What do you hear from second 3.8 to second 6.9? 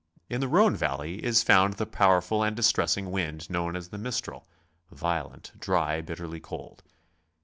the mistral, violent, dry, bitterly cold.